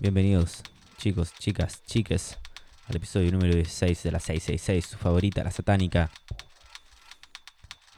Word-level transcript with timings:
Bienvenidos, 0.00 0.62
chicos, 0.96 1.32
chicas, 1.38 1.84
chiques, 1.84 2.36
al 2.88 2.96
episodio 2.96 3.30
número 3.30 3.54
16 3.54 4.02
de 4.02 4.10
la 4.10 4.18
666, 4.18 4.84
su 4.84 4.98
favorita, 4.98 5.44
la 5.44 5.52
satánica. 5.52 6.10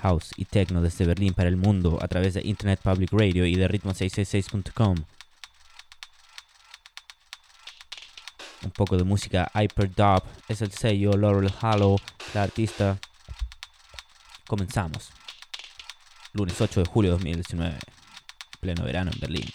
House 0.01 0.33
y 0.37 0.45
Techno 0.45 0.83
desde 0.83 1.07
Berlín 1.07 1.33
para 1.33 1.49
el 1.49 1.57
mundo 1.57 1.99
a 1.99 2.09
través 2.09 2.35
de 2.35 2.43
Internet 2.45 2.81
Public 2.83 3.11
Radio 3.11 3.47
y 3.47 3.57
de 3.57 3.67
ritmo666.com. 3.67 4.97
Un 8.65 8.71
poco 8.73 8.99
de 8.99 9.05
música 9.05 9.51
Hyperdub 9.55 10.23
es 10.47 10.61
el 10.61 10.73
sello 10.73 11.13
Laurel 11.13 11.51
Hollow, 11.63 11.97
la 12.35 12.43
artista. 12.43 12.99
Comenzamos. 14.47 15.20
Lunes 16.33 16.61
8 16.61 16.81
de 16.81 16.87
julio 16.87 17.11
de 17.11 17.17
2019, 17.17 17.79
pleno 18.61 18.85
verano 18.85 19.11
en 19.13 19.21
Berlín. 19.21 19.47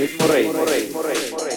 Ritmo 0.00 0.26
Rey. 0.28 1.49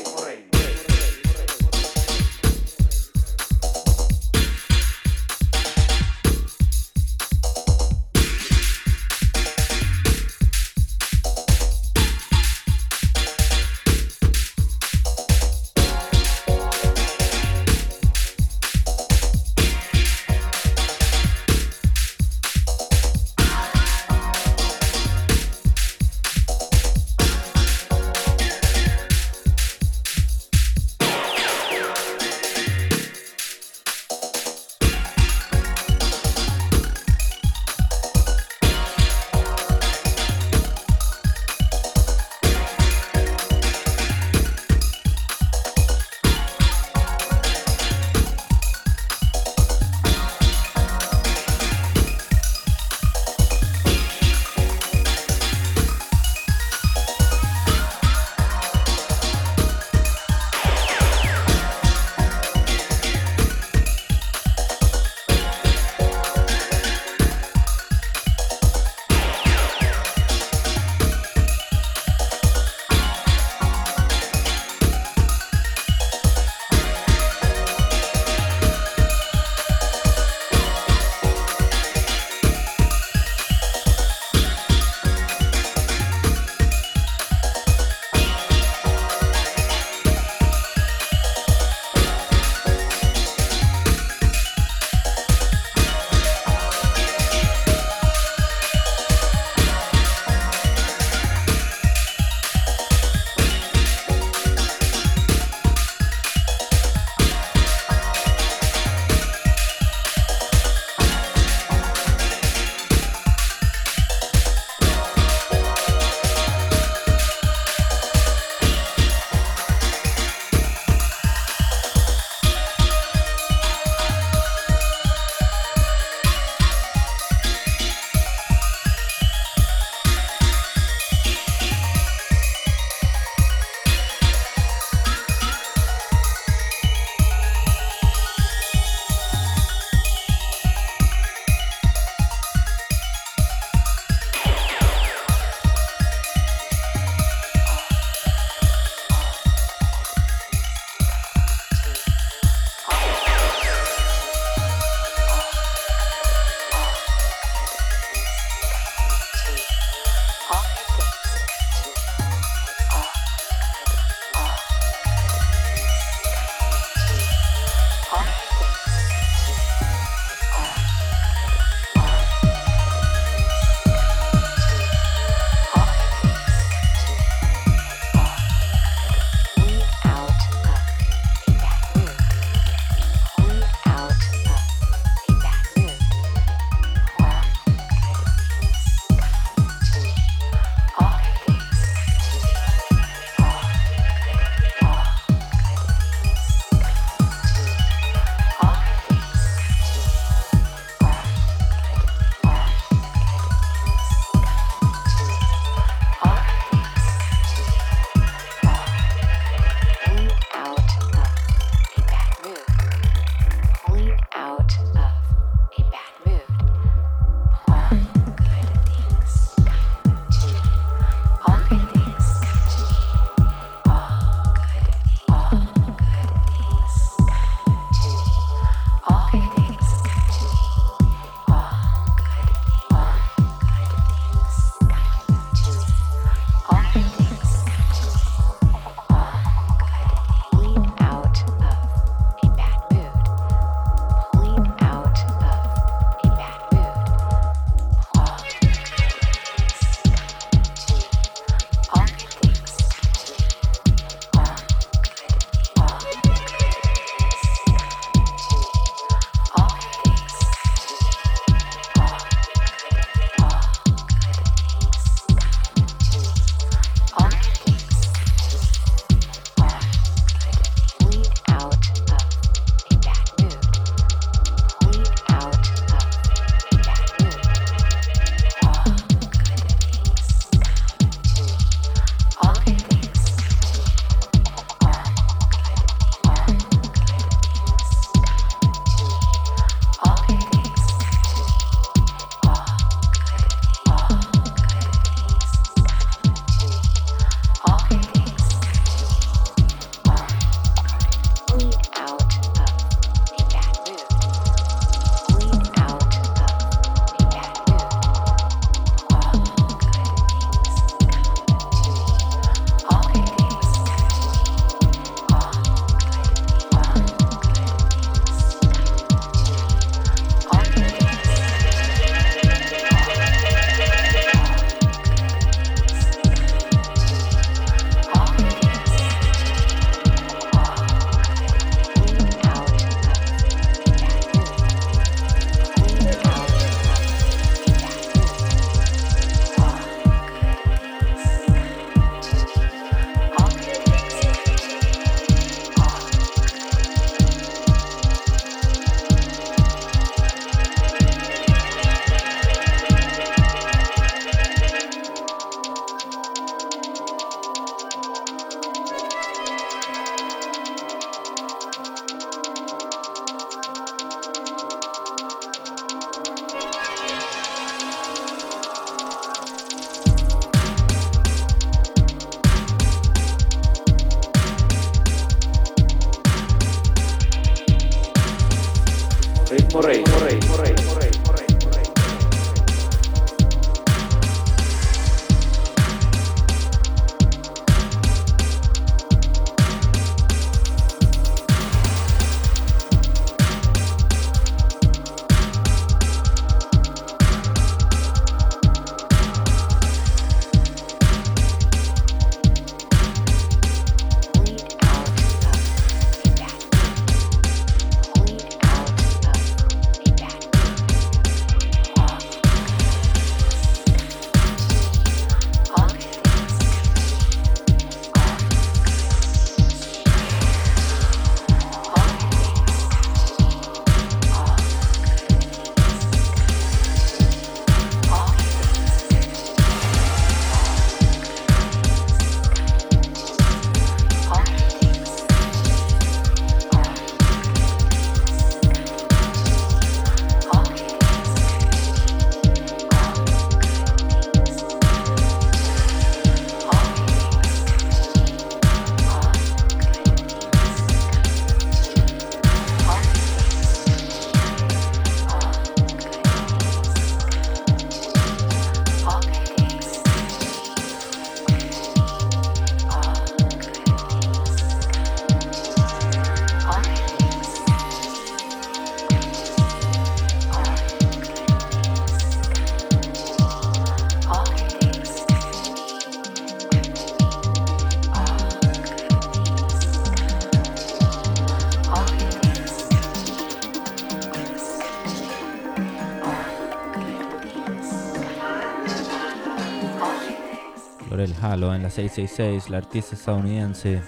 La 491.84 491.90
666, 491.90 492.70
la 492.70 492.78
artista 492.78 493.14
estadounidense 493.14 494.02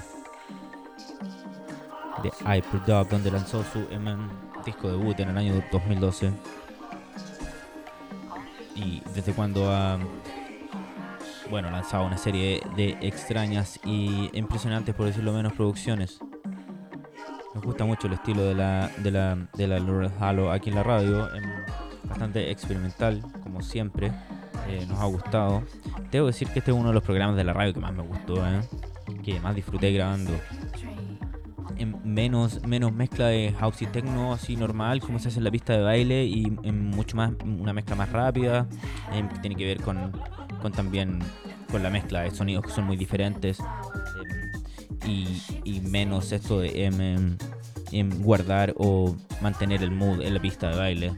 de 2.24 2.32
Hyperdub, 2.40 3.10
donde 3.10 3.30
lanzó 3.30 3.64
su 3.66 3.86
disco 4.66 4.90
debut 4.90 5.20
en 5.20 5.30
el 5.30 5.38
año 5.38 5.62
2012. 5.74 6.32
Y 8.76 9.04
desde 9.14 9.34
cuando 9.34 9.70
ha 9.70 10.00
bueno, 11.50 11.70
lanzado 11.70 12.06
una 12.06 12.18
serie 12.18 12.62
de 12.78 12.98
extrañas 13.02 13.78
y 13.84 14.30
impresionantes, 14.38 14.96
por 14.96 15.08
decirlo 15.08 15.34
menos, 15.34 15.52
producciones. 15.52 16.20
Nos 17.54 17.64
gusta 17.64 17.84
mucho 17.84 18.08
el 18.08 18.14
estilo 18.14 18.44
de 18.44 18.56
la, 18.56 18.90
de 18.98 19.12
la, 19.12 19.38
de 19.54 19.68
la 19.68 20.12
Halo 20.20 20.50
aquí 20.50 20.70
en 20.70 20.76
la 20.76 20.84
radio, 20.84 21.34
em, 21.36 21.44
bastante 22.06 22.52
experimental, 22.52 23.22
como 23.44 23.62
siempre. 23.62 24.14
eh, 24.68 24.86
nos 24.88 25.00
ha 25.00 25.06
gustado. 25.06 25.64
Debo 26.16 26.28
decir 26.28 26.48
que 26.48 26.60
este 26.60 26.72
es 26.72 26.78
uno 26.78 26.88
de 26.88 26.94
los 26.94 27.04
programas 27.04 27.36
de 27.36 27.44
la 27.44 27.52
radio 27.52 27.74
que 27.74 27.82
más 27.82 27.94
me 27.94 28.02
gustó, 28.02 28.38
¿eh? 28.38 28.62
que 29.22 29.38
más 29.42 29.54
disfruté 29.54 29.92
grabando. 29.92 30.32
En 31.76 31.98
menos, 32.06 32.66
menos 32.66 32.94
mezcla 32.94 33.28
de 33.28 33.54
house 33.60 33.82
y 33.82 33.88
techno 33.88 34.32
así 34.32 34.56
normal, 34.56 35.02
como 35.02 35.20
se 35.20 35.28
hace 35.28 35.40
en 35.40 35.44
la 35.44 35.52
pista 35.52 35.74
de 35.74 35.84
baile, 35.84 36.24
y 36.24 36.46
en 36.64 36.86
mucho 36.86 37.18
más, 37.18 37.34
una 37.44 37.74
mezcla 37.74 37.98
más 37.98 38.14
rápida, 38.14 38.66
que 39.12 39.40
tiene 39.40 39.58
que 39.58 39.66
ver 39.66 39.82
con, 39.82 40.14
también 40.74 41.20
con 41.70 41.84
la 41.84 41.90
mezcla 41.90 42.22
de 42.22 42.32
sonidos 42.32 42.64
que 42.64 42.72
son 42.72 42.86
muy 42.86 42.96
diferentes, 42.96 43.60
em, 45.02 45.42
y, 45.66 45.82
menos 45.82 46.32
esto 46.32 46.62
de 46.62 46.86
em, 46.86 47.38
em, 47.92 48.24
guardar 48.24 48.74
o 48.78 49.18
mantener 49.42 49.84
el 49.84 49.92
mood 49.92 50.22
en 50.22 50.34
la 50.34 50.42
pista 50.42 50.70
de 50.70 50.78
baile. 50.78 51.12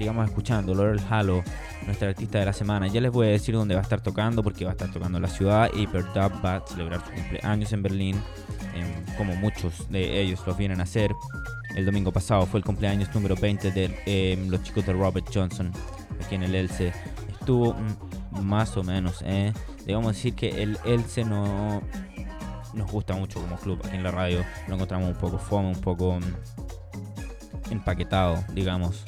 Sigamos 0.00 0.26
escuchando 0.26 0.74
Laurel 0.74 0.98
Halo, 1.10 1.44
nuestra 1.84 2.08
artista 2.08 2.38
de 2.38 2.46
la 2.46 2.54
semana. 2.54 2.86
Ya 2.86 3.02
les 3.02 3.12
voy 3.12 3.26
a 3.26 3.30
decir 3.32 3.54
dónde 3.54 3.74
va 3.74 3.80
a 3.80 3.82
estar 3.82 4.00
tocando, 4.00 4.42
porque 4.42 4.64
va 4.64 4.70
a 4.70 4.72
estar 4.72 4.90
tocando 4.90 5.18
en 5.18 5.22
la 5.22 5.28
ciudad. 5.28 5.70
Hyperdub 5.74 6.42
va 6.42 6.56
a 6.56 6.66
celebrar 6.66 7.04
su 7.04 7.12
cumpleaños 7.12 7.70
en 7.74 7.82
Berlín, 7.82 8.22
em, 8.74 9.16
como 9.18 9.36
muchos 9.36 9.90
de 9.90 10.22
ellos 10.22 10.40
lo 10.46 10.54
vienen 10.54 10.80
a 10.80 10.84
hacer. 10.84 11.12
El 11.76 11.84
domingo 11.84 12.12
pasado 12.12 12.46
fue 12.46 12.60
el 12.60 12.64
cumpleaños 12.64 13.14
número 13.14 13.36
20 13.36 13.72
de 13.72 13.94
em, 14.06 14.48
los 14.48 14.62
chicos 14.62 14.86
de 14.86 14.94
Robert 14.94 15.26
Johnson, 15.34 15.70
aquí 16.24 16.34
en 16.34 16.44
el 16.44 16.54
Elce. 16.54 16.94
Estuvo 17.38 17.76
más 18.40 18.78
o 18.78 18.82
menos, 18.82 19.22
eh. 19.26 19.52
Debemos 19.84 20.16
decir 20.16 20.34
que 20.34 20.62
el 20.62 20.78
Elce 20.86 21.26
no 21.26 21.82
nos 22.72 22.90
gusta 22.90 23.12
mucho 23.16 23.38
como 23.38 23.58
club 23.58 23.78
aquí 23.84 23.96
en 23.96 24.02
la 24.02 24.12
radio. 24.12 24.46
Lo 24.66 24.76
encontramos 24.76 25.10
un 25.10 25.16
poco 25.16 25.36
fome, 25.36 25.68
un 25.68 25.80
poco 25.82 26.18
mm, 26.18 27.72
empaquetado, 27.72 28.42
digamos. 28.54 29.04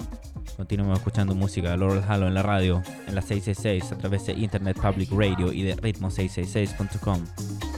Continuamos 0.62 0.98
escuchando 0.98 1.35
música 1.35 1.72
de 1.72 1.77
Laurel 1.77 2.05
Halo 2.07 2.29
en 2.29 2.35
la 2.35 2.42
radio, 2.44 2.85
en 3.09 3.16
la 3.16 3.20
666, 3.20 3.90
a 3.90 3.98
través 3.98 4.27
de 4.27 4.35
Internet 4.35 4.79
Public 4.81 5.11
Radio 5.11 5.53
y 5.53 5.64
de 5.64 5.77
ritmo666.com. 5.77 7.72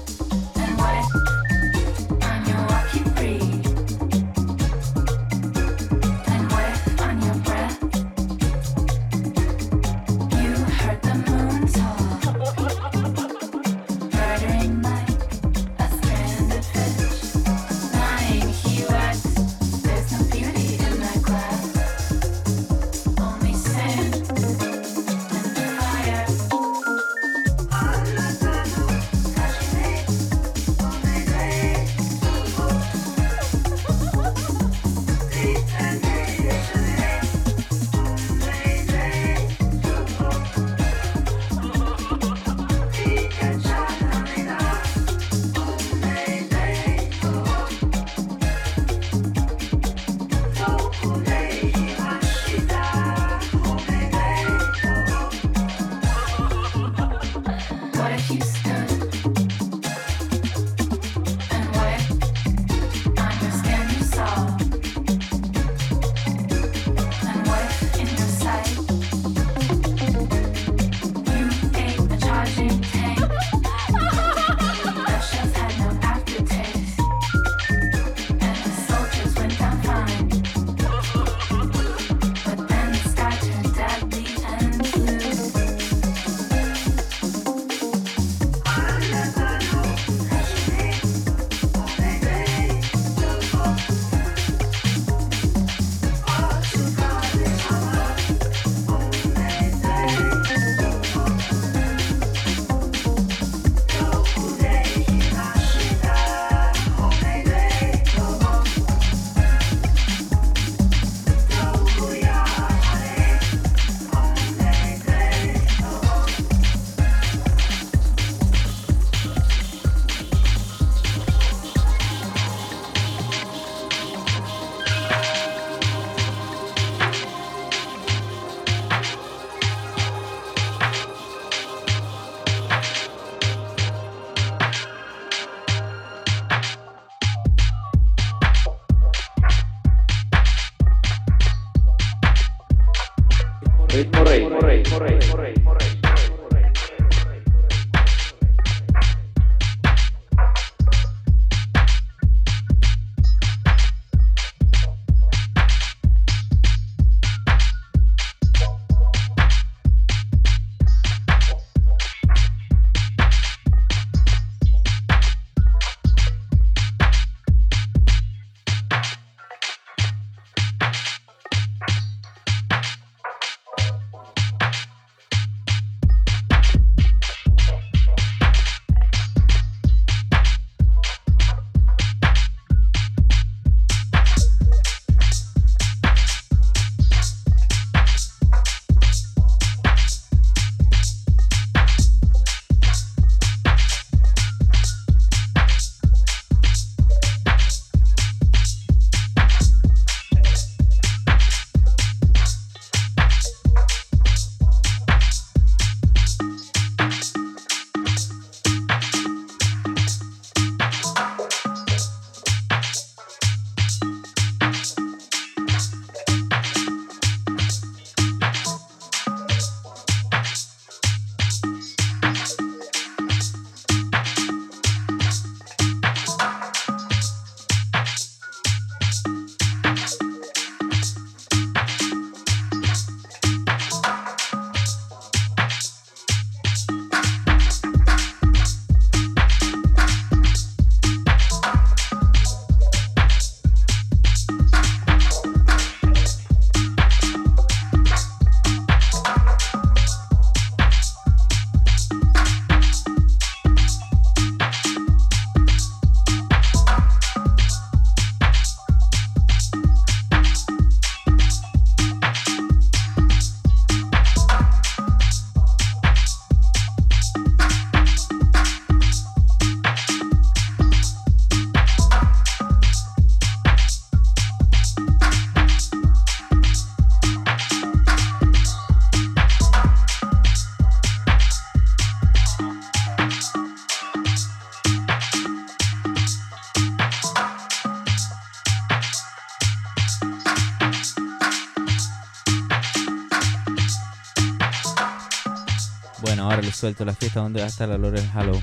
suelto 296.85 297.07
la 297.07 297.15
fiesta 297.15 297.41
donde 297.41 297.61
va 297.61 297.65
a 297.65 297.69
estar 297.71 297.89
la 297.89 297.97
Laurel 297.97 298.29
Hallow. 298.35 298.61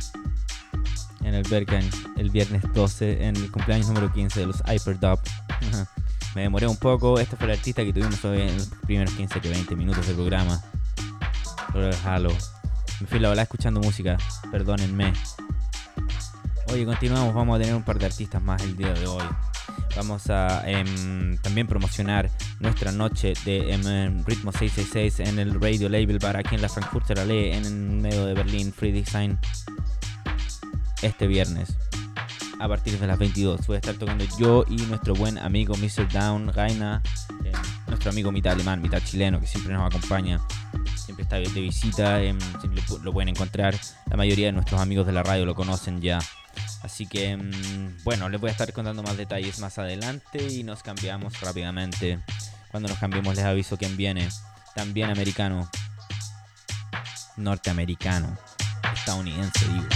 En 1.23 1.33
el 1.33 1.41
Bergen, 1.49 1.89
el 2.17 2.29
viernes 2.29 2.61
12, 2.71 3.25
en 3.25 3.35
el 3.35 3.49
cumpleaños 3.49 3.87
número 3.87 4.13
15 4.13 4.41
de 4.41 4.45
los 4.45 4.61
Hyperdub. 4.67 5.19
Me 6.35 6.43
demoré 6.43 6.67
un 6.67 6.77
poco. 6.77 7.19
Este 7.19 7.35
fue 7.35 7.47
el 7.47 7.53
artista 7.53 7.83
que 7.83 7.91
tuvimos 7.91 8.23
hoy 8.23 8.41
en 8.41 8.55
los 8.55 8.67
primeros 8.85 9.11
15 9.15 9.41
que 9.41 9.49
20 9.49 9.75
minutos 9.75 10.05
del 10.05 10.17
programa. 10.17 10.61
Laurel 11.73 11.95
Hallow. 12.05 12.33
Me 12.99 13.07
fui 13.07 13.17
la 13.17 13.29
bola 13.29 13.41
escuchando 13.41 13.79
música. 13.79 14.17
Perdónenme. 14.51 15.13
Oye, 16.71 16.85
continuamos. 16.85 17.33
Vamos 17.33 17.55
a 17.55 17.59
tener 17.59 17.73
un 17.73 17.83
par 17.83 17.97
de 17.97 18.05
artistas 18.05 18.39
más 18.39 18.61
el 18.61 18.77
día 18.77 18.93
de 18.93 19.07
hoy. 19.07 19.23
Vamos 19.95 20.29
a 20.29 20.61
em, 20.69 21.37
también 21.37 21.65
promocionar 21.65 22.29
nuestra 22.61 22.91
noche 22.91 23.33
de 23.45 23.73
em, 23.73 23.85
em, 23.87 24.23
Ritmo 24.25 24.51
666 24.51 25.27
en 25.27 25.39
el 25.39 25.59
Radio 25.59 25.89
Label 25.89 26.19
Bar 26.19 26.37
aquí 26.37 26.55
en 26.55 26.61
la 26.61 26.69
Frankfurter 26.69 27.19
Allee, 27.19 27.53
en 27.53 27.65
el 27.65 27.73
medio 27.73 28.25
de 28.25 28.33
Berlín, 28.33 28.71
Free 28.71 28.91
Design, 28.91 29.37
este 31.01 31.27
viernes. 31.27 31.69
A 32.59 32.67
partir 32.67 32.99
de 32.99 33.07
las 33.07 33.17
22 33.17 33.65
voy 33.65 33.75
a 33.77 33.79
estar 33.79 33.95
tocando 33.95 34.23
yo 34.39 34.63
y 34.69 34.75
nuestro 34.83 35.15
buen 35.15 35.39
amigo 35.39 35.75
Mr. 35.75 36.07
Down, 36.11 36.51
Gaina, 36.55 37.01
eh, 37.43 37.51
nuestro 37.87 38.11
amigo 38.11 38.31
mitad 38.31 38.53
alemán, 38.53 38.81
mitad 38.81 39.01
chileno, 39.03 39.39
que 39.39 39.47
siempre 39.47 39.73
nos 39.73 39.87
acompaña, 39.87 40.39
siempre 40.95 41.23
está 41.23 41.37
de 41.37 41.49
visita, 41.59 42.19
siempre 42.19 42.75
lo 42.75 42.81
pu- 42.83 43.01
lo 43.01 43.11
pueden 43.13 43.29
encontrar. 43.29 43.75
La 44.11 44.15
mayoría 44.17 44.45
de 44.47 44.51
nuestros 44.51 44.79
amigos 44.79 45.07
de 45.07 45.13
la 45.13 45.23
radio 45.23 45.45
lo 45.47 45.55
conocen 45.55 46.01
ya. 46.01 46.19
Así 46.83 47.07
que, 47.07 47.35
bueno, 48.03 48.29
les 48.29 48.39
voy 48.39 48.49
a 48.49 48.51
estar 48.51 48.71
contando 48.73 49.01
más 49.01 49.17
detalles 49.17 49.57
más 49.59 49.79
adelante 49.79 50.47
y 50.51 50.63
nos 50.63 50.83
cambiamos 50.83 51.39
rápidamente. 51.41 52.19
Cuando 52.71 52.87
nos 52.87 52.99
cambiemos 52.99 53.35
les 53.35 53.45
aviso 53.45 53.77
quién 53.77 53.97
viene. 53.97 54.29
También 54.73 55.09
americano. 55.09 55.69
Norteamericano. 57.35 58.37
Estadounidense, 58.93 59.67
digo. 59.67 59.87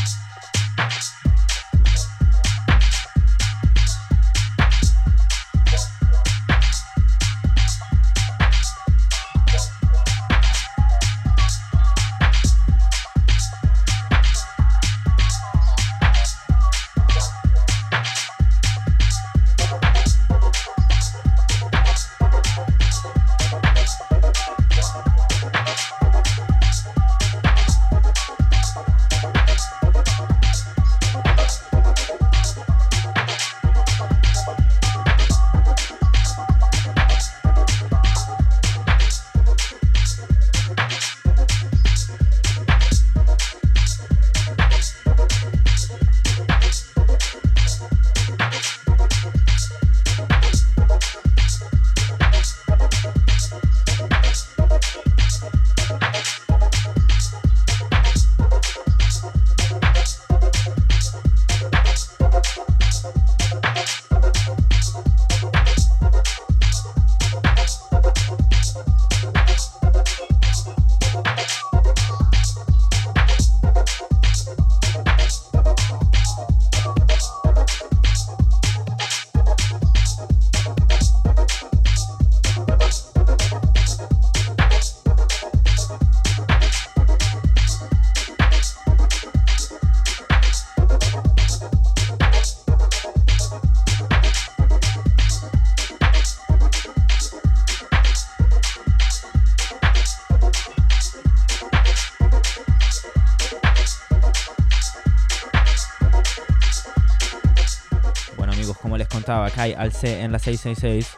Contaba, 109.25 109.49
Kai 109.49 109.73
Alce 109.73 110.21
en 110.21 110.31
la 110.31 110.37
666, 110.37 111.17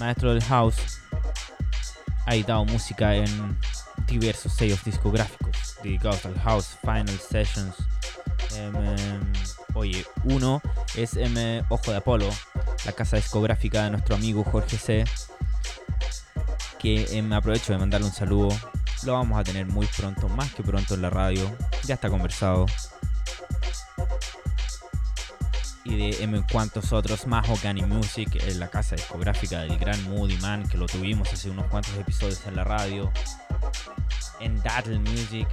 maestro 0.00 0.34
del 0.34 0.42
house, 0.42 0.98
ha 2.26 2.34
editado 2.34 2.64
música 2.64 3.14
en 3.14 3.56
diversos 4.08 4.52
sellos 4.54 4.82
discográficos 4.82 5.76
dedicados 5.84 6.26
al 6.26 6.36
house, 6.40 6.76
Final 6.80 7.16
Sessions. 7.20 7.76
em, 8.56 8.74
em, 8.74 9.32
oye, 9.74 10.04
uno 10.24 10.60
es 10.96 11.16
em, 11.16 11.64
Ojo 11.68 11.92
de 11.92 11.98
Apolo, 11.98 12.28
la 12.84 12.90
casa 12.90 13.18
discográfica 13.18 13.84
de 13.84 13.90
nuestro 13.90 14.16
amigo 14.16 14.42
Jorge 14.42 14.76
C. 14.76 15.04
Que 16.80 17.06
em, 17.16 17.32
aprovecho 17.32 17.72
de 17.72 17.78
mandarle 17.78 18.08
un 18.08 18.12
saludo. 18.12 18.48
Lo 19.04 19.12
vamos 19.12 19.38
a 19.38 19.44
tener 19.44 19.66
muy 19.66 19.86
pronto, 19.96 20.28
más 20.28 20.52
que 20.54 20.64
pronto 20.64 20.94
en 20.94 21.02
la 21.02 21.10
radio. 21.10 21.56
Ya 21.84 21.94
está 21.94 22.10
conversado. 22.10 22.66
Y 25.84 25.96
de 25.96 26.22
em, 26.22 26.42
cuantos 26.50 26.92
otros 26.92 27.26
más, 27.26 27.48
Organi 27.48 27.82
Music, 27.82 28.42
en 28.46 28.58
la 28.58 28.68
casa 28.68 28.96
discográfica 28.96 29.60
del 29.60 29.78
gran 29.78 30.02
Moody 30.04 30.36
Man, 30.38 30.66
que 30.68 30.78
lo 30.78 30.86
tuvimos 30.86 31.32
hace 31.32 31.50
unos 31.50 31.66
cuantos 31.66 31.94
episodios 31.96 32.46
en 32.46 32.56
la 32.56 32.64
radio. 32.64 33.12
En 34.40 34.60
Dattle 34.62 34.98
Music, 34.98 35.46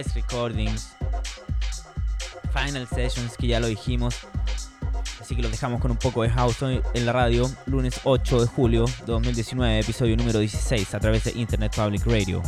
Ice 0.00 0.10
Recordings, 0.14 0.94
Final 2.52 2.86
Sessions, 2.88 3.36
que 3.36 3.46
ya 3.46 3.60
lo 3.60 3.68
dijimos. 3.68 4.16
Así 5.20 5.34
que 5.34 5.42
los 5.42 5.50
dejamos 5.50 5.80
con 5.80 5.90
un 5.90 5.96
poco 5.96 6.22
de 6.22 6.30
house 6.30 6.58
en 6.62 7.06
la 7.06 7.12
radio, 7.12 7.50
lunes 7.66 8.00
8 8.04 8.42
de 8.42 8.46
julio 8.46 8.84
de 8.84 9.06
2019, 9.06 9.80
episodio 9.80 10.16
número 10.16 10.38
16, 10.38 10.94
a 10.94 11.00
través 11.00 11.24
de 11.24 11.32
Internet 11.32 11.74
Public 11.74 12.04
Radio. 12.04 12.42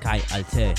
Kai 0.00 0.22
Alte. 0.30 0.74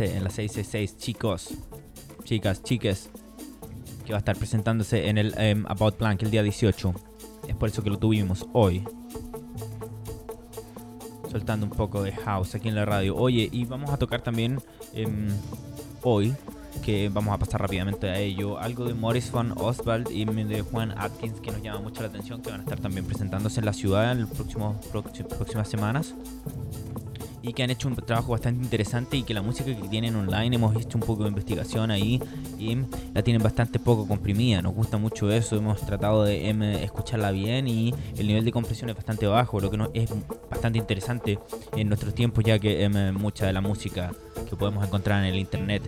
En 0.00 0.24
la 0.24 0.30
666, 0.30 0.96
chicos, 0.98 1.54
chicas, 2.24 2.62
chiques, 2.64 3.10
que 4.04 4.12
va 4.12 4.16
a 4.16 4.18
estar 4.18 4.36
presentándose 4.36 5.08
en 5.08 5.18
el 5.18 5.34
em, 5.38 5.64
About 5.68 5.94
Plank 5.94 6.22
el 6.22 6.32
día 6.32 6.42
18. 6.42 6.94
Es 7.46 7.54
por 7.54 7.68
eso 7.68 7.82
que 7.82 7.90
lo 7.90 7.98
tuvimos 7.98 8.46
hoy. 8.52 8.82
Soltando 11.30 11.66
un 11.66 11.72
poco 11.72 12.02
de 12.02 12.10
house 12.12 12.56
aquí 12.56 12.68
en 12.68 12.74
la 12.74 12.84
radio. 12.84 13.14
Oye, 13.14 13.48
y 13.52 13.64
vamos 13.66 13.90
a 13.90 13.96
tocar 13.96 14.20
también 14.20 14.60
em, 14.94 15.28
hoy, 16.02 16.34
que 16.82 17.08
vamos 17.08 17.32
a 17.32 17.38
pasar 17.38 17.60
rápidamente 17.60 18.08
a 18.08 18.18
ello, 18.18 18.58
algo 18.58 18.84
de 18.86 18.94
Morris 18.94 19.30
von 19.30 19.52
Oswald 19.56 20.10
y 20.10 20.24
de 20.24 20.62
Juan 20.62 20.92
Atkins 20.98 21.40
que 21.40 21.52
nos 21.52 21.62
llama 21.62 21.80
mucho 21.80 22.02
la 22.02 22.08
atención, 22.08 22.42
que 22.42 22.50
van 22.50 22.60
a 22.60 22.64
estar 22.64 22.80
también 22.80 23.06
presentándose 23.06 23.60
en 23.60 23.66
la 23.66 23.72
ciudad 23.72 24.10
en 24.10 24.22
las 24.22 24.30
próximas 24.30 25.68
semanas 25.68 26.14
y 27.44 27.52
que 27.52 27.62
han 27.62 27.68
hecho 27.68 27.88
un 27.88 27.96
trabajo 27.96 28.32
bastante 28.32 28.64
interesante 28.64 29.18
y 29.18 29.22
que 29.22 29.34
la 29.34 29.42
música 29.42 29.66
que 29.66 29.88
tienen 29.88 30.16
online 30.16 30.56
hemos 30.56 30.74
hecho 30.76 30.96
un 30.96 31.04
poco 31.04 31.24
de 31.24 31.28
investigación 31.28 31.90
ahí 31.90 32.18
y 32.58 32.78
la 33.12 33.22
tienen 33.22 33.42
bastante 33.42 33.78
poco 33.78 34.08
comprimida. 34.08 34.62
Nos 34.62 34.74
gusta 34.74 34.96
mucho 34.96 35.30
eso, 35.30 35.54
hemos 35.56 35.84
tratado 35.84 36.24
de 36.24 36.48
em, 36.48 36.62
escucharla 36.62 37.32
bien 37.32 37.68
y 37.68 37.94
el 38.16 38.26
nivel 38.26 38.46
de 38.46 38.52
compresión 38.52 38.88
es 38.88 38.96
bastante 38.96 39.26
bajo, 39.26 39.60
lo 39.60 39.70
que 39.70 39.76
no, 39.76 39.90
es 39.92 40.08
bastante 40.50 40.78
interesante 40.78 41.38
en 41.76 41.88
nuestros 41.88 42.14
tiempos 42.14 42.42
ya 42.44 42.58
que 42.58 42.82
em, 42.82 43.14
mucha 43.14 43.46
de 43.46 43.52
la 43.52 43.60
música 43.60 44.12
que 44.48 44.56
podemos 44.56 44.82
encontrar 44.82 45.22
en 45.22 45.34
el 45.34 45.38
internet 45.38 45.82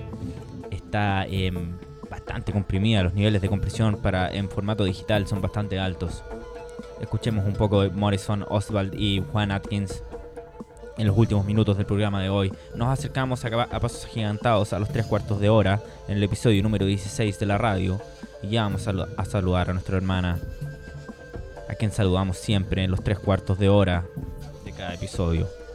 está 0.70 1.24
em, 1.26 1.78
bastante 2.10 2.52
comprimida, 2.52 3.02
los 3.02 3.14
niveles 3.14 3.40
de 3.40 3.48
compresión 3.48 3.96
para 4.02 4.30
en 4.30 4.50
formato 4.50 4.84
digital 4.84 5.26
son 5.26 5.40
bastante 5.40 5.78
altos. 5.78 6.22
Escuchemos 7.00 7.46
un 7.46 7.54
poco 7.54 7.82
de 7.82 7.90
Morrison, 7.90 8.44
Oswald 8.48 8.94
y 8.94 9.22
Juan 9.32 9.50
Atkins 9.50 10.02
en 10.96 11.06
los 11.06 11.16
últimos 11.16 11.44
minutos 11.44 11.76
del 11.76 11.86
programa 11.86 12.22
de 12.22 12.28
hoy. 12.28 12.52
Nos 12.74 12.88
acercamos 12.88 13.44
a, 13.44 13.66
pasos 13.80 14.04
agigantados 14.04 14.72
a 14.72 14.78
los 14.78 14.88
tres 14.88 15.06
cuartos 15.06 15.40
de 15.40 15.48
hora 15.48 15.80
en 16.08 16.16
el 16.16 16.22
episodio 16.22 16.62
número 16.62 16.86
16 16.86 17.38
de 17.38 17.46
la 17.46 17.58
radio 17.58 18.00
y 18.42 18.50
ya 18.50 18.62
vamos 18.62 18.86
a, 18.88 18.94
a 19.16 19.24
saludar 19.24 19.70
a 19.70 19.72
nuestra 19.72 19.96
hermana, 19.96 20.38
a 21.68 21.74
quien 21.74 21.92
saludamos 21.92 22.38
siempre 22.38 22.84
en 22.84 22.90
los 22.90 23.02
tres 23.02 23.18
cuartos 23.18 23.58
de 23.58 23.68
hora 23.68 24.04
de 24.64 24.72
cada 24.72 24.94
episodio. 24.94 25.65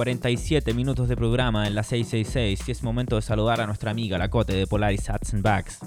47 0.00 0.72
minutos 0.72 1.08
de 1.10 1.14
programa 1.14 1.66
en 1.66 1.74
la 1.74 1.82
666 1.82 2.66
y 2.66 2.72
es 2.72 2.82
momento 2.82 3.16
de 3.16 3.20
saludar 3.20 3.60
a 3.60 3.66
nuestra 3.66 3.90
amiga 3.90 4.16
la 4.16 4.30
Cote 4.30 4.54
de 4.54 4.66
Polaris 4.66 5.10
Hats 5.10 5.34
and 5.34 5.42
Bags, 5.42 5.78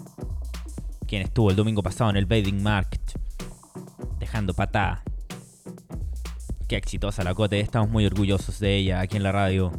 quien 1.07 1.24
estuvo 1.24 1.49
el 1.49 1.55
domingo 1.55 1.82
pasado 1.82 2.11
en 2.11 2.18
el 2.18 2.28
Bathing 2.28 2.61
Market, 2.61 3.01
dejando 4.20 4.53
patá. 4.53 5.01
Qué 6.68 6.76
exitosa 6.76 7.24
la 7.24 7.34
Cote, 7.34 7.59
estamos 7.59 7.89
muy 7.89 8.05
orgullosos 8.05 8.59
de 8.59 8.76
ella 8.76 8.99
aquí 8.99 9.18
en 9.18 9.24
la 9.24 9.32
radio. 9.32 9.72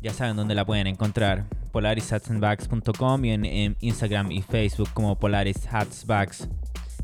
Ya 0.00 0.14
saben 0.14 0.34
dónde 0.34 0.54
la 0.54 0.64
pueden 0.64 0.86
encontrar, 0.86 1.44
polarishatsandbags.com 1.72 3.24
y 3.26 3.32
en, 3.32 3.44
en 3.44 3.76
Instagram 3.80 4.32
y 4.32 4.40
Facebook 4.40 4.88
como 4.94 5.18
Polaris 5.18 5.68
Hats 5.70 6.06
Bags. 6.06 6.48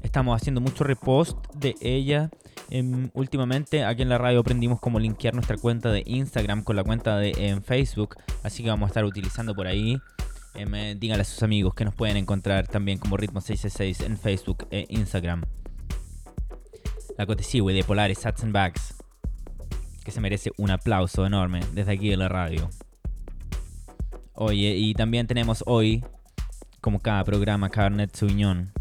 Estamos 0.02 0.34
haciendo 0.34 0.62
mucho 0.62 0.82
repost 0.82 1.36
de 1.52 1.74
ella 1.82 2.30
Em, 2.68 3.10
últimamente 3.14 3.84
aquí 3.84 4.02
en 4.02 4.08
la 4.08 4.18
radio 4.18 4.40
aprendimos 4.40 4.80
cómo 4.80 4.98
linkear 4.98 5.34
nuestra 5.34 5.56
cuenta 5.56 5.92
de 5.92 6.02
Instagram 6.04 6.64
con 6.64 6.74
la 6.74 6.82
cuenta 6.82 7.16
de 7.16 7.32
em, 7.36 7.62
Facebook, 7.62 8.16
así 8.42 8.62
que 8.62 8.70
vamos 8.70 8.88
a 8.88 8.90
estar 8.90 9.04
utilizando 9.04 9.54
por 9.54 9.66
ahí. 9.66 10.00
Em, 10.54 10.74
eh, 10.74 10.96
díganle 10.98 11.22
a 11.22 11.24
sus 11.24 11.42
amigos 11.42 11.74
que 11.74 11.84
nos 11.84 11.94
pueden 11.94 12.16
encontrar 12.16 12.66
también 12.66 12.98
como 12.98 13.16
Ritmo 13.16 13.40
666 13.40 14.00
en 14.08 14.18
Facebook 14.18 14.66
e 14.70 14.86
Instagram. 14.88 15.42
La 17.16 17.26
Cotesiwe 17.26 17.72
de 17.72 17.84
Polaris 17.84 18.18
Sats 18.18 18.42
and 18.42 18.52
Bags, 18.52 18.96
que 20.04 20.10
se 20.10 20.20
merece 20.20 20.50
un 20.56 20.70
aplauso 20.70 21.24
enorme 21.24 21.60
desde 21.72 21.92
aquí 21.92 22.08
de 22.08 22.16
la 22.16 22.28
radio. 22.28 22.68
Oye, 24.34 24.76
y 24.76 24.92
también 24.94 25.26
tenemos 25.26 25.62
hoy, 25.66 26.04
como 26.80 27.00
cada 27.00 27.24
programa, 27.24 27.70
Carnet 27.70 28.14
Suñón 28.14 28.72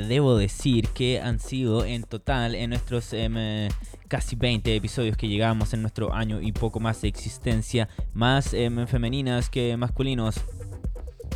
debo 0.00 0.36
decir 0.36 0.88
que 0.88 1.20
han 1.20 1.38
sido 1.38 1.84
en 1.84 2.02
total 2.04 2.54
en 2.54 2.70
nuestros 2.70 3.12
em, 3.12 3.36
eh, 3.36 3.68
casi 4.08 4.36
20 4.36 4.74
episodios 4.74 5.16
que 5.16 5.28
llegamos 5.28 5.72
en 5.74 5.82
nuestro 5.82 6.12
año 6.14 6.40
y 6.40 6.52
poco 6.52 6.80
más 6.80 7.00
de 7.02 7.08
existencia, 7.08 7.88
más 8.14 8.54
em, 8.54 8.86
femeninas 8.86 9.50
que 9.50 9.76
masculinos. 9.76 10.40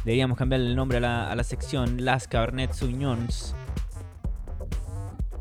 Deberíamos 0.05 0.39
cambiarle 0.39 0.69
el 0.69 0.77
nombre 0.77 0.99
a 0.99 1.01
la, 1.01 1.31
a 1.31 1.37
la 1.37 1.45
sección 1.45 2.05
Las 2.05 2.27
Cabernet 2.27 2.73
Sauvignon 2.73 3.29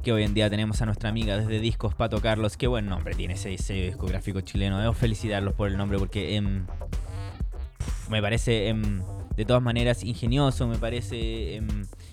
que 0.03 0.13
hoy 0.13 0.23
en 0.23 0.33
día 0.33 0.49
tenemos 0.49 0.81
a 0.81 0.85
nuestra 0.85 1.09
amiga 1.09 1.37
desde 1.37 1.59
Discos 1.59 1.93
Pato 1.93 2.21
Carlos. 2.21 2.55
Qué 2.55 2.67
buen 2.67 2.85
nombre 2.85 3.15
tiene 3.15 3.33
ese 3.33 3.57
sello 3.57 3.85
discográfico 3.85 4.41
chileno. 4.41 4.79
Debo 4.79 4.93
felicitarlos 4.93 5.53
por 5.53 5.67
el 5.67 5.77
nombre 5.77 5.99
porque 5.99 6.35
em, 6.35 6.65
me 8.09 8.21
parece 8.21 8.73
de 9.39 9.45
todas 9.45 9.63
maneras 9.63 10.03
ingenioso, 10.03 10.67
me 10.67 10.77
parece 10.77 11.63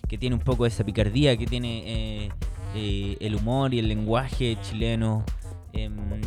que 0.07 0.17
tiene 0.17 0.37
un 0.37 0.43
poco 0.43 0.63
de 0.63 0.69
esa 0.69 0.85
picardía, 0.85 1.37
que 1.37 1.45
tiene 1.45 1.83
eh, 1.85 2.29
eh, 2.77 3.17
el 3.19 3.35
humor 3.35 3.75
y 3.75 3.81
el 3.81 3.89
lenguaje 3.89 4.57
chileno. 4.63 5.25
Em, 5.73 6.21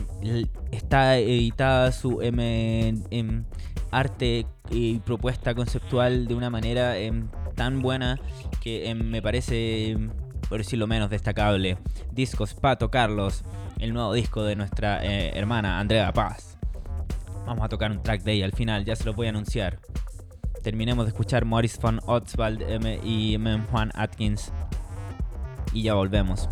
está 0.74 1.18
editada 1.18 1.93
su 1.93 2.22
em, 2.22 3.02
em, 3.12 3.45
arte 3.91 4.45
y 4.72 5.00
propuesta 5.00 5.56
conceptual 5.56 6.28
de 6.28 6.36
una 6.36 6.50
manera 6.50 6.95
tan 7.56 7.82
buena 7.82 8.20
que 8.62 8.93
me 8.93 9.22
parece, 9.22 9.95
por 10.50 10.58
decirlo 10.58 10.86
menos, 10.86 11.10
destacable. 11.10 11.78
Discos 12.12 12.56
Pato 12.56 12.91
Carlos, 12.91 13.45
el 13.80 13.93
nuevo 13.93 14.12
disco 14.12 14.43
de 14.43 14.58
nuestra 14.58 15.02
eh, 15.06 15.32
hermana 15.34 15.80
Andrea 15.80 16.12
Paz. 16.12 16.58
Vamos 17.45 17.64
a 17.64 17.70
tocar 17.70 17.89
un 17.89 18.04
track 18.04 18.24
de 18.24 18.34
ella 18.34 18.45
al 18.45 18.52
final, 18.52 18.84
ya 18.84 18.97
se 18.97 19.06
lo 19.06 19.14
voy 19.14 19.28
a 19.28 19.30
anunciar 19.30 19.80
terminemos 20.62 21.05
de 21.05 21.10
escuchar 21.10 21.45
Morris 21.45 21.80
von 21.80 21.99
Oswald 22.05 22.62
M 22.62 22.99
y 23.03 23.36
M. 23.36 23.64
Juan 23.72 23.91
Atkins. 23.95 24.51
Y 25.74 25.84
ya 25.84 25.93
volvemos. 25.93 26.49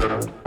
Uh-huh. 0.00 0.37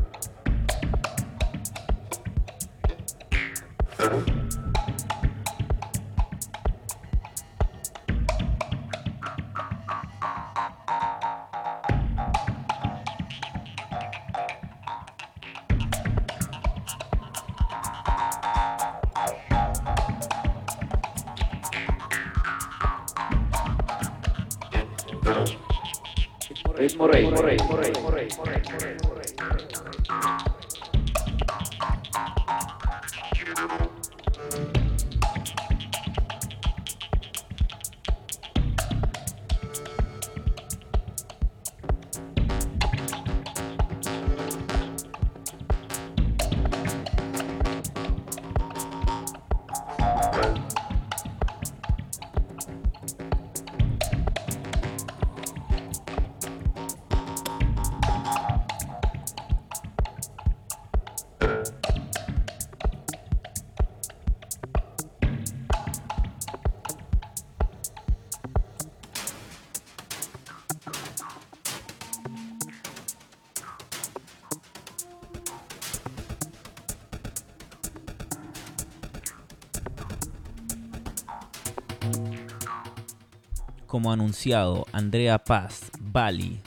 Como 84.02 84.14
anunciado, 84.14 84.88
Andrea 84.94 85.38
Paz, 85.38 85.92
Bali. 86.00 86.60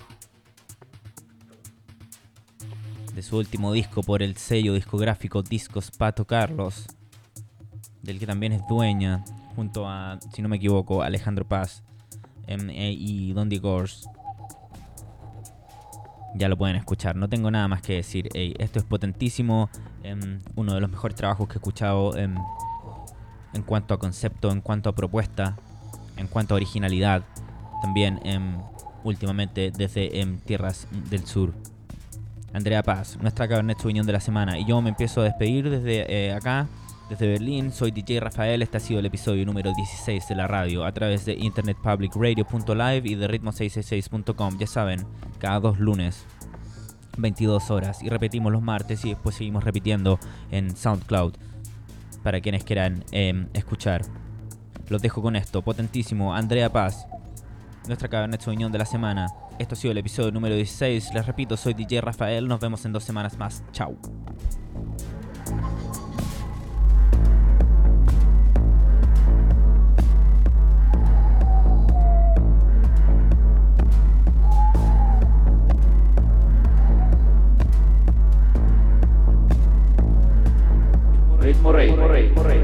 De 3.13 3.23
su 3.23 3.39
último 3.39 3.73
disco 3.73 4.05
por 4.05 4.23
el 4.23 4.37
sello 4.37 4.73
discográfico 4.75 5.43
Discos 5.43 5.91
Pato 5.91 6.29
Carlos. 6.29 6.87
Del 8.03 8.21
que 8.21 8.27
también 8.29 8.53
es 8.53 8.63
dueña, 8.69 9.25
junto 9.57 9.89
a, 9.89 10.21
si 10.33 10.43
no 10.43 10.49
me 10.49 10.59
equivoco, 10.59 11.03
Alejandro 11.03 11.45
Paz 11.45 11.83
em, 12.47 12.71
e- 12.71 12.93
y 12.93 13.33
Don 13.33 13.49
Gors. 13.61 14.09
Ya 16.37 16.49
lo 16.49 16.57
pueden 16.57 16.77
escuchar, 16.77 17.17
no 17.17 17.29
tengo 17.29 17.51
nada 17.51 17.67
más 17.67 17.83
que 17.83 17.95
decir. 17.95 18.29
Esto 18.33 18.79
es 18.79 18.85
potentísimo. 18.85 19.71
em, 20.05 20.39
uno 20.55 20.75
de 20.75 20.81
los 20.81 20.89
mejores 20.89 21.17
trabajos 21.17 21.49
que 21.49 21.55
he 21.55 21.57
escuchado 21.57 22.17
em, 22.17 22.37
en 23.55 23.63
cuanto 23.65 23.93
a 23.93 23.99
concepto, 23.99 24.53
en 24.53 24.61
cuanto 24.61 24.89
a 24.89 24.95
propuesta, 24.95 25.57
en 26.17 26.27
cuanto 26.27 26.55
a 26.55 26.57
originalidad. 26.57 27.23
También 27.83 28.21
em, 28.25 28.59
últimamente 29.05 29.71
desde 29.71 30.21
em, 30.21 30.39
tierras 30.39 30.89
del 31.11 31.27
sur. 31.27 31.53
Andrea 32.53 32.83
Paz, 32.85 33.19
nuestra 33.21 33.49
Cabernet 33.49 33.79
Sauvignon 33.79 34.07
de 34.07 34.13
la 34.13 34.21
semana. 34.21 34.59
Y 34.59 34.65
yo 34.65 34.81
me 34.81 34.91
empiezo 34.91 35.21
a 35.21 35.25
despedir 35.25 35.69
desde 35.69 36.07
eh, 36.09 36.33
acá, 36.33 36.69
desde 37.11 37.27
Berlín. 37.27 37.73
Soy 37.73 37.91
DJ 37.91 38.21
Rafael. 38.21 38.63
Este 38.63 38.77
ha 38.77 38.81
sido 38.81 39.01
el 39.01 39.07
episodio 39.07 39.45
número 39.45 39.73
16 39.75 40.29
de 40.29 40.35
la 40.37 40.47
radio 40.47 40.85
a 40.85 40.93
través 40.93 41.25
de 41.25 41.35
internetpublicradio.live 41.35 43.09
y 43.09 43.15
de 43.17 43.29
ritmo666.com. 43.29 44.57
Ya 44.59 44.69
saben, 44.69 45.05
cada 45.41 45.59
dos 45.59 45.81
lunes, 45.81 46.25
22 47.19 47.71
horas. 47.73 48.03
Y 48.05 48.09
repetimos 48.09 48.53
los 48.53 48.63
martes 48.63 49.05
y 49.05 49.11
después 49.11 49.35
seguimos 49.35 49.65
repitiendo 49.65 50.21
en 50.53 50.77
SoundCloud 50.77 51.35
para 52.23 52.41
quienes 52.41 52.63
quieran 52.63 53.05
em, 53.11 53.49
escuchar. 53.53 54.03
Los 54.89 55.01
dejo 55.01 55.23
con 55.23 55.35
esto, 55.35 55.63
potentísimo, 55.63 56.35
Andrea 56.35 56.71
Paz, 56.71 57.07
nuestra 57.87 58.09
Cabernet 58.09 58.41
Sauvignon 58.41 58.71
de 58.71 58.79
la 58.79 58.85
semana. 58.85 59.29
Esto 59.59 59.75
ha 59.75 59.79
sido 59.79 59.93
el 59.93 59.99
episodio 59.99 60.31
número 60.31 60.55
16. 60.57 61.15
Les 61.15 61.27
repito, 61.27 61.57
soy 61.57 61.75
DJ 61.75 62.01
Rafael. 62.01 62.49
Nos 62.49 62.61
vemos 62.61 62.85
en 62.85 62.93
dos 62.93 63.05
semanas 63.05 63.39
más. 63.39 63.63
Chao. 63.73 63.97
Ritmo 81.41 81.73
rey, 81.73 81.91
ritmo 81.91 82.09
rey, 82.09 82.33
rey. 82.43 82.64